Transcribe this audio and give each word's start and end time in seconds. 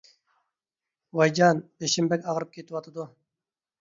ۋايجان، 1.19 1.61
بېشىم 1.83 2.09
بەك 2.15 2.25
ئاغرىپ 2.31 2.57
كېتىۋاتىدۇ. 2.59 3.07